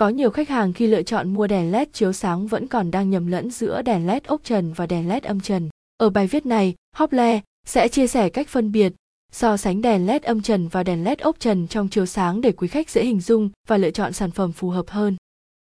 Có 0.00 0.08
nhiều 0.08 0.30
khách 0.30 0.48
hàng 0.48 0.72
khi 0.72 0.86
lựa 0.86 1.02
chọn 1.02 1.34
mua 1.34 1.46
đèn 1.46 1.72
LED 1.72 1.88
chiếu 1.92 2.12
sáng 2.12 2.46
vẫn 2.46 2.66
còn 2.66 2.90
đang 2.90 3.10
nhầm 3.10 3.26
lẫn 3.26 3.50
giữa 3.50 3.82
đèn 3.82 4.06
LED 4.06 4.22
ốp 4.24 4.44
trần 4.44 4.72
và 4.72 4.86
đèn 4.86 5.08
LED 5.08 5.22
âm 5.22 5.40
trần. 5.40 5.68
Ở 5.96 6.10
bài 6.10 6.26
viết 6.26 6.46
này, 6.46 6.74
Hople 6.96 7.40
sẽ 7.66 7.88
chia 7.88 8.06
sẻ 8.06 8.28
cách 8.28 8.48
phân 8.48 8.72
biệt, 8.72 8.92
so 9.32 9.56
sánh 9.56 9.82
đèn 9.82 10.06
LED 10.06 10.22
âm 10.22 10.42
trần 10.42 10.68
và 10.68 10.82
đèn 10.82 11.04
LED 11.04 11.18
ốp 11.18 11.40
trần 11.40 11.68
trong 11.68 11.88
chiếu 11.88 12.06
sáng 12.06 12.40
để 12.40 12.52
quý 12.52 12.68
khách 12.68 12.90
dễ 12.90 13.04
hình 13.04 13.20
dung 13.20 13.50
và 13.68 13.76
lựa 13.76 13.90
chọn 13.90 14.12
sản 14.12 14.30
phẩm 14.30 14.52
phù 14.52 14.70
hợp 14.70 14.88
hơn. 14.88 15.16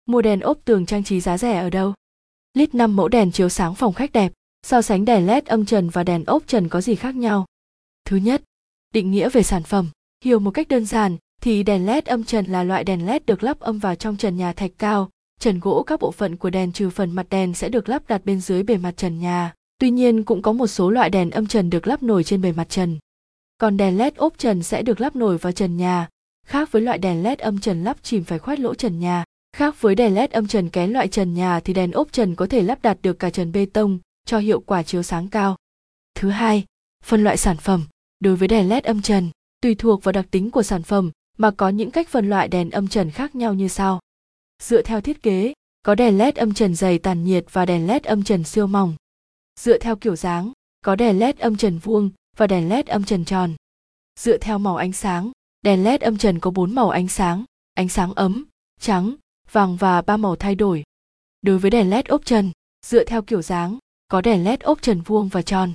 Mua 0.07 0.23
đèn 0.23 0.41
ốp 0.41 0.59
tường 0.65 0.87
trang 0.87 1.05
trí 1.05 1.21
giá 1.21 1.39
rẻ 1.39 1.57
ở 1.59 1.71
đâu? 1.71 1.95
List 2.55 2.75
5 2.75 2.97
mẫu 2.97 3.09
đèn 3.09 3.33
chiếu 3.33 3.49
sáng 3.49 3.75
phòng 3.75 3.93
khách 3.93 4.13
đẹp, 4.13 4.33
so 4.63 4.83
sánh 4.83 5.05
đèn 5.05 5.27
LED 5.27 5.45
âm 5.45 5.67
trần 5.67 5.91
và 5.91 6.05
đèn 6.05 6.25
ốp 6.25 6.43
trần 6.47 6.69
có 6.69 6.81
gì 6.81 6.95
khác 6.95 7.17
nhau? 7.17 7.47
Thứ 8.05 8.17
nhất, 8.17 8.43
định 8.95 9.11
nghĩa 9.11 9.29
về 9.29 9.43
sản 9.43 9.63
phẩm. 9.63 9.89
Hiểu 10.25 10.39
một 10.39 10.51
cách 10.51 10.69
đơn 10.69 10.85
giản 10.85 11.17
thì 11.41 11.63
đèn 11.63 11.87
LED 11.87 12.05
âm 12.05 12.25
trần 12.25 12.47
là 12.47 12.63
loại 12.63 12.85
đèn 12.85 13.07
LED 13.07 13.23
được 13.27 13.43
lắp 13.43 13.61
âm 13.61 13.79
vào 13.79 13.95
trong 13.95 14.17
trần 14.17 14.37
nhà 14.37 14.53
thạch 14.53 14.71
cao. 14.79 15.11
Trần 15.41 15.61
gỗ 15.61 15.83
các 15.83 16.01
bộ 16.01 16.11
phận 16.11 16.37
của 16.37 16.51
đèn 16.51 16.73
trừ 16.73 16.91
phần 16.91 17.11
mặt 17.11 17.27
đèn 17.31 17.55
sẽ 17.55 17.69
được 17.69 17.89
lắp 17.89 18.03
đặt 18.09 18.25
bên 18.25 18.41
dưới 18.41 18.63
bề 18.63 18.77
mặt 18.77 18.97
trần 18.97 19.19
nhà. 19.19 19.55
Tuy 19.79 19.91
nhiên 19.91 20.23
cũng 20.23 20.43
có 20.43 20.53
một 20.53 20.67
số 20.67 20.91
loại 20.91 21.11
đèn 21.11 21.31
âm 21.31 21.47
trần 21.47 21.71
được 21.71 21.87
lắp 21.87 22.03
nổi 22.03 22.25
trên 22.25 22.43
bề 22.43 22.53
mặt 22.53 22.69
trần. 22.69 22.99
Còn 23.59 23.77
đèn 23.77 23.99
LED 23.99 24.15
ốp 24.15 24.39
trần 24.39 24.63
sẽ 24.63 24.83
được 24.83 25.01
lắp 25.01 25.17
nổi 25.17 25.39
vào 25.39 25.53
trần 25.53 25.77
nhà, 25.77 26.09
khác 26.47 26.73
với 26.73 26.83
loại 26.83 26.99
đèn 26.99 27.23
LED 27.23 27.39
âm 27.39 27.59
trần 27.59 27.85
lắp 27.85 27.97
chìm 28.03 28.25
phải 28.25 28.39
khoét 28.39 28.61
lỗ 28.61 28.75
trần 28.75 29.01
nhà. 29.01 29.25
Khác 29.57 29.81
với 29.81 29.95
đèn 29.95 30.15
LED 30.15 30.31
âm 30.31 30.47
trần 30.47 30.69
kén 30.69 30.91
loại 30.91 31.09
trần 31.09 31.35
nhà 31.35 31.61
thì 31.61 31.75
đèn 31.75 31.93
ốp 31.93 32.13
trần 32.13 32.35
có 32.35 32.47
thể 32.47 32.63
lắp 32.63 32.83
đặt 32.83 32.99
được 33.03 33.19
cả 33.19 33.31
trần 33.31 33.53
bê 33.53 33.67
tông 33.67 33.99
cho 34.27 34.39
hiệu 34.39 34.61
quả 34.61 34.83
chiếu 34.83 35.03
sáng 35.03 35.29
cao. 35.29 35.57
Thứ 36.15 36.31
hai, 36.31 36.65
phân 37.05 37.25
loại 37.25 37.37
sản 37.37 37.57
phẩm. 37.57 37.85
Đối 38.21 38.37
với 38.37 38.49
đèn 38.49 38.69
LED 38.69 38.85
âm 38.85 39.03
trần, 39.03 39.31
tùy 39.63 39.75
thuộc 39.75 40.05
vào 40.05 40.13
đặc 40.13 40.27
tính 40.31 40.51
của 40.51 40.63
sản 40.63 40.83
phẩm 40.83 41.11
mà 41.41 41.51
có 41.51 41.69
những 41.69 41.91
cách 41.91 42.09
phân 42.09 42.31
loại 42.31 42.49
đèn 42.49 42.71
âm 42.71 42.89
trần 42.89 43.11
khác 43.11 43.35
nhau 43.35 43.55
như 43.55 43.69
sau. 43.69 44.01
Dựa 44.63 44.83
theo 44.83 45.01
thiết 45.01 45.23
kế, 45.23 45.53
có 45.83 45.95
đèn 45.95 46.19
LED 46.19 46.35
âm 46.35 46.55
trần 46.55 46.75
dày 46.75 46.99
tàn 46.99 47.25
nhiệt 47.25 47.45
và 47.53 47.67
đèn 47.67 47.87
LED 47.87 48.03
âm 48.05 48.23
trần 48.23 48.45
siêu 48.45 48.67
mỏng. 48.67 48.97
Dựa 49.61 49.79
theo 49.79 49.97
kiểu 49.97 50.17
dáng, 50.17 50.53
có 50.85 50.97
đèn 50.97 51.19
LED 51.19 51.39
âm 51.39 51.57
trần 51.57 51.79
vuông 51.79 52.11
và 52.37 52.47
đèn 52.47 52.69
LED 52.69 52.87
âm 52.87 53.05
trần 53.05 53.25
tròn. 53.25 53.55
Dựa 54.19 54.39
theo 54.39 54.59
màu 54.59 54.77
ánh 54.77 54.93
sáng, 54.93 55.33
đèn 55.63 55.85
LED 55.85 56.01
âm 56.01 56.19
trần 56.19 56.39
có 56.39 56.51
4 56.51 56.75
màu 56.75 56.91
ánh 56.91 57.09
sáng, 57.09 57.45
ánh 57.75 57.89
sáng 57.89 58.15
ấm, 58.15 58.45
trắng, 58.81 59.17
vàng 59.53 59.77
và 59.77 60.03
ba 60.03 60.17
màu 60.17 60.37
thay 60.37 60.55
đổi. 60.55 60.83
Đối 61.43 61.59
với 61.59 61.71
đèn 61.71 61.91
LED 61.91 62.07
ốp 62.07 62.25
trần, 62.25 62.53
dựa 62.87 63.05
theo 63.05 63.23
kiểu 63.23 63.43
dáng, 63.43 63.79
có 64.09 64.21
đèn 64.21 64.45
LED 64.45 64.61
ốp 64.61 64.83
trần 64.83 65.01
vuông 65.01 65.29
và 65.29 65.43
tròn. 65.43 65.73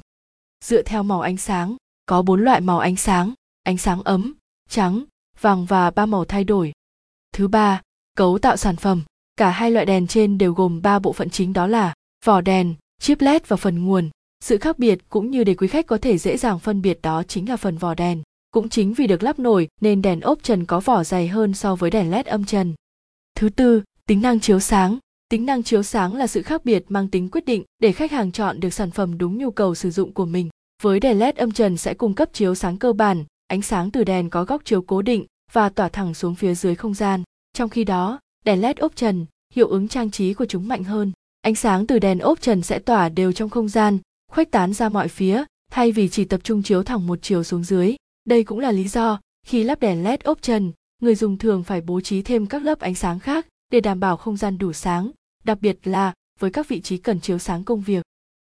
Dựa 0.66 0.82
theo 0.82 1.04
màu 1.04 1.22
ánh 1.22 1.38
sáng, 1.38 1.76
có 2.06 2.22
bốn 2.22 2.44
loại 2.44 2.62
màu 2.62 2.80
ánh 2.80 2.96
sáng, 2.96 3.34
ánh 3.64 3.78
sáng 3.78 4.04
ấm, 4.04 4.34
trắng, 4.70 5.06
vàng 5.42 5.66
và 5.66 5.92
ba 5.92 6.06
màu 6.06 6.26
thay 6.26 6.44
đổi. 6.44 6.72
Thứ 7.34 7.48
ba, 7.48 7.82
cấu 8.18 8.38
tạo 8.38 8.58
sản 8.58 8.76
phẩm. 8.76 9.04
Cả 9.36 9.50
hai 9.50 9.72
loại 9.72 9.86
đèn 9.86 10.08
trên 10.08 10.38
đều 10.38 10.54
gồm 10.54 10.82
ba 10.82 11.00
bộ 11.00 11.14
phận 11.14 11.30
chính 11.30 11.54
đó 11.54 11.68
là 11.68 11.94
vỏ 12.26 12.42
đèn, 12.42 12.76
chip 13.02 13.22
LED 13.22 13.42
và 13.48 13.58
phần 13.58 13.86
nguồn. 13.86 14.10
Sự 14.44 14.58
khác 14.58 14.80
biệt 14.80 15.00
cũng 15.10 15.32
như 15.32 15.44
để 15.44 15.56
quý 15.56 15.68
khách 15.68 15.88
có 15.88 15.98
thể 15.98 16.18
dễ 16.18 16.38
dàng 16.38 16.60
phân 16.60 16.82
biệt 16.82 17.00
đó 17.02 17.24
chính 17.24 17.50
là 17.50 17.58
phần 17.58 17.78
vỏ 17.78 17.94
đèn. 17.94 18.22
Cũng 18.52 18.70
chính 18.70 18.94
vì 18.94 19.08
được 19.08 19.24
lắp 19.24 19.40
nổi 19.40 19.68
nên 19.82 20.02
đèn 20.02 20.22
ốp 20.22 20.44
trần 20.44 20.66
có 20.66 20.80
vỏ 20.80 21.04
dày 21.04 21.28
hơn 21.28 21.54
so 21.54 21.76
với 21.76 21.92
đèn 21.92 22.12
LED 22.12 22.26
âm 22.26 22.46
trần. 22.46 22.74
Thứ 23.36 23.50
tư, 23.50 23.84
tính 24.08 24.22
năng 24.22 24.40
chiếu 24.40 24.60
sáng. 24.60 24.98
Tính 25.30 25.46
năng 25.46 25.64
chiếu 25.64 25.84
sáng 25.84 26.16
là 26.16 26.28
sự 26.28 26.42
khác 26.42 26.66
biệt 26.66 26.86
mang 26.90 27.08
tính 27.08 27.30
quyết 27.30 27.46
định 27.46 27.64
để 27.80 27.92
khách 27.92 28.12
hàng 28.12 28.32
chọn 28.32 28.60
được 28.60 28.74
sản 28.74 28.92
phẩm 28.92 29.18
đúng 29.18 29.38
nhu 29.38 29.52
cầu 29.52 29.76
sử 29.76 29.92
dụng 29.92 30.14
của 30.14 30.26
mình. 30.26 30.50
Với 30.84 31.00
đèn 31.00 31.20
LED 31.20 31.36
âm 31.36 31.52
trần 31.52 31.78
sẽ 31.78 31.94
cung 31.94 32.14
cấp 32.14 32.30
chiếu 32.34 32.56
sáng 32.56 32.78
cơ 32.78 32.94
bản, 32.94 33.24
ánh 33.48 33.62
sáng 33.62 33.92
từ 33.92 34.04
đèn 34.04 34.30
có 34.30 34.44
góc 34.44 34.62
chiếu 34.66 34.82
cố 34.82 35.02
định 35.02 35.26
và 35.52 35.70
tỏa 35.70 35.90
thẳng 35.90 36.14
xuống 36.14 36.36
phía 36.36 36.56
dưới 36.56 36.76
không 36.76 36.94
gian. 36.94 37.24
Trong 37.54 37.70
khi 37.70 37.84
đó, 37.84 38.20
đèn 38.46 38.62
LED 38.62 38.78
ốp 38.78 38.96
trần, 38.96 39.26
hiệu 39.54 39.68
ứng 39.68 39.88
trang 39.88 40.12
trí 40.12 40.34
của 40.34 40.46
chúng 40.46 40.68
mạnh 40.68 40.84
hơn. 40.84 41.12
Ánh 41.42 41.56
sáng 41.56 41.88
từ 41.88 42.00
đèn 42.00 42.20
ốp 42.20 42.42
trần 42.42 42.62
sẽ 42.62 42.80
tỏa 42.80 43.10
đều 43.10 43.32
trong 43.32 43.50
không 43.50 43.70
gian, 43.70 43.98
khuếch 44.32 44.52
tán 44.52 44.74
ra 44.74 44.90
mọi 44.90 45.08
phía, 45.08 45.44
thay 45.72 45.92
vì 45.92 46.10
chỉ 46.10 46.26
tập 46.26 46.40
trung 46.44 46.64
chiếu 46.64 46.84
thẳng 46.84 47.08
một 47.08 47.20
chiều 47.22 47.44
xuống 47.44 47.64
dưới. 47.64 47.96
Đây 48.26 48.44
cũng 48.44 48.60
là 48.60 48.72
lý 48.72 48.88
do, 48.88 49.20
khi 49.48 49.64
lắp 49.64 49.80
đèn 49.80 50.04
LED 50.04 50.20
ốp 50.24 50.42
trần, 50.42 50.72
người 51.02 51.16
dùng 51.16 51.38
thường 51.38 51.64
phải 51.64 51.82
bố 51.82 52.02
trí 52.02 52.22
thêm 52.22 52.46
các 52.46 52.64
lớp 52.64 52.80
ánh 52.80 52.96
sáng 52.96 53.20
khác 53.20 53.48
để 53.72 53.82
đảm 53.82 54.00
bảo 54.00 54.18
không 54.18 54.38
gian 54.38 54.58
đủ 54.58 54.74
sáng, 54.74 55.12
đặc 55.44 55.58
biệt 55.62 55.80
là 55.84 56.14
với 56.40 56.52
các 56.52 56.68
vị 56.68 56.82
trí 56.82 56.98
cần 56.98 57.20
chiếu 57.20 57.40
sáng 57.40 57.64
công 57.64 57.82
việc. 57.82 58.06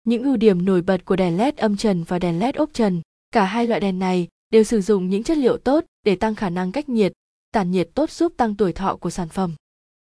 Những 0.04 0.22
ưu 0.22 0.36
điểm 0.36 0.64
nổi 0.64 0.82
bật 0.82 1.04
của 1.04 1.16
đèn 1.16 1.36
LED 1.36 1.56
âm 1.56 1.76
trần 1.76 2.04
và 2.04 2.18
đèn 2.18 2.38
LED 2.38 2.54
ốp 2.54 2.70
trần, 2.72 3.00
cả 3.30 3.44
hai 3.44 3.66
loại 3.66 3.80
đèn 3.80 3.98
này 3.98 4.28
đều 4.50 4.64
sử 4.64 4.80
dụng 4.80 5.08
những 5.08 5.22
chất 5.22 5.36
liệu 5.36 5.56
tốt 5.56 5.84
để 6.04 6.16
tăng 6.16 6.34
khả 6.34 6.50
năng 6.50 6.72
cách 6.72 6.88
nhiệt, 6.88 7.12
tản 7.52 7.70
nhiệt 7.70 7.88
tốt 7.94 8.10
giúp 8.10 8.32
tăng 8.36 8.56
tuổi 8.56 8.72
thọ 8.72 8.96
của 8.96 9.10
sản 9.10 9.28
phẩm. 9.28 9.54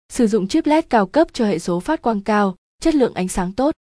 Sử 0.09 0.27
dụng 0.27 0.47
chip 0.47 0.65
LED 0.65 0.85
cao 0.89 1.07
cấp 1.07 1.27
cho 1.33 1.45
hệ 1.45 1.59
số 1.59 1.79
phát 1.79 2.01
quang 2.01 2.21
cao, 2.21 2.55
chất 2.81 2.95
lượng 2.95 3.13
ánh 3.13 3.27
sáng 3.27 3.53
tốt. 3.53 3.75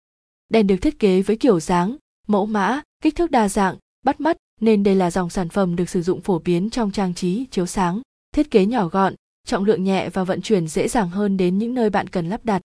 Đèn 0.49 0.67
được 0.67 0.77
thiết 0.77 0.99
kế 0.99 1.23
với 1.23 1.37
kiểu 1.37 1.61
dáng, 1.61 1.97
mẫu 2.27 2.47
mã, 2.47 2.83
kích 3.03 3.17
thước 3.17 3.31
đa 3.31 3.49
dạng, 3.49 3.77
bắt 4.05 4.21
mắt 4.21 4.37
nên 4.61 4.83
đây 4.83 4.95
là 4.95 5.11
dòng 5.11 5.31
sản 5.31 5.49
phẩm 5.49 5.77
được 5.77 5.89
sử 5.89 6.03
dụng 6.03 6.21
phổ 6.21 6.39
biến 6.39 6.71
trong 6.71 6.91
trang 6.91 7.15
trí 7.15 7.47
chiếu 7.51 7.67
sáng. 7.67 8.01
Thiết 8.35 8.51
kế 8.51 8.67
nhỏ 8.67 8.89
gọn, 8.89 9.15
trọng 9.47 9.65
lượng 9.65 9.85
nhẹ 9.85 10.09
và 10.09 10.25
vận 10.25 10.43
chuyển 10.43 10.69
dễ 10.69 10.89
dàng 10.89 11.11
hơn 11.11 11.37
đến 11.37 11.59
những 11.59 11.75
nơi 11.75 11.91
bạn 11.91 12.09
cần 12.09 12.29
lắp 12.29 12.45
đặt. 12.45 12.63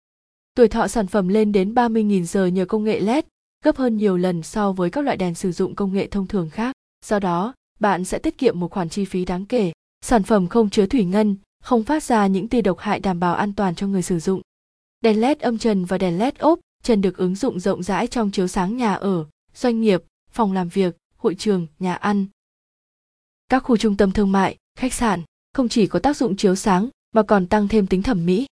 Tuổi 0.56 0.68
thọ 0.68 0.88
sản 0.88 1.08
phẩm 1.08 1.28
lên 1.28 1.52
đến 1.52 1.74
30.000 1.74 2.24
giờ 2.24 2.46
nhờ 2.46 2.66
công 2.66 2.84
nghệ 2.84 3.00
LED, 3.00 3.26
gấp 3.64 3.78
hơn 3.78 3.98
nhiều 3.98 4.18
lần 4.18 4.44
so 4.44 4.72
với 4.72 4.90
các 4.90 5.06
loại 5.06 5.18
đèn 5.18 5.36
sử 5.36 5.52
dụng 5.52 5.76
công 5.76 5.94
nghệ 5.94 6.08
thông 6.08 6.28
thường 6.28 6.50
khác. 6.50 6.76
Do 7.06 7.20
đó, 7.20 7.54
bạn 7.84 8.06
sẽ 8.06 8.20
tiết 8.20 8.38
kiệm 8.38 8.60
một 8.60 8.72
khoản 8.72 8.90
chi 8.90 9.06
phí 9.06 9.26
đáng 9.26 9.46
kể. 9.46 9.72
Sản 10.02 10.24
phẩm 10.24 10.48
không 10.48 10.70
chứa 10.70 10.86
thủy 10.86 11.06
ngân, 11.06 11.36
không 11.64 11.84
phát 11.84 12.04
ra 12.04 12.28
những 12.28 12.48
tia 12.48 12.62
độc 12.62 12.80
hại 12.80 13.00
đảm 13.00 13.20
bảo 13.20 13.36
an 13.36 13.54
toàn 13.54 13.76
cho 13.76 13.88
người 13.88 14.02
sử 14.02 14.20
dụng. 14.20 14.42
Đèn 15.02 15.22
LED 15.22 15.40
âm 15.40 15.58
trần 15.58 15.86
và 15.86 15.98
đèn 15.98 16.20
LED 16.20 16.34
ốp 16.38 16.60
trần 16.84 17.02
được 17.02 17.18
ứng 17.18 17.36
dụng 17.36 17.60
rộng 17.60 17.84
rãi 17.84 18.08
trong 18.08 18.32
chiếu 18.32 18.48
sáng 18.48 18.78
nhà 18.78 18.94
ở, 18.94 19.26
doanh 19.54 19.82
nghiệp, 19.82 20.04
phòng 20.32 20.54
làm 20.54 20.70
việc, 20.70 20.98
hội 21.18 21.36
trường, 21.36 21.68
nhà 21.80 21.96
ăn. 21.96 22.26
Các 23.50 23.60
khu 23.60 23.78
trung 23.78 23.98
tâm 23.98 24.12
thương 24.12 24.32
mại, 24.32 24.58
khách 24.80 24.94
sạn 24.94 25.22
không 25.54 25.70
chỉ 25.70 25.88
có 25.88 26.00
tác 26.00 26.18
dụng 26.18 26.36
chiếu 26.36 26.56
sáng 26.56 26.90
mà 27.16 27.24
còn 27.24 27.48
tăng 27.48 27.68
thêm 27.68 27.88
tính 27.88 28.04
thẩm 28.04 28.26
mỹ. 28.26 28.46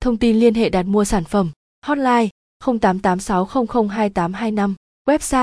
Thông 0.00 0.16
tin 0.16 0.36
liên 0.36 0.54
hệ 0.54 0.68
đặt 0.68 0.82
mua 0.82 1.04
sản 1.04 1.24
phẩm, 1.24 1.50
hotline 1.86 2.28
0886002825, 2.64 4.74
website 5.06 5.38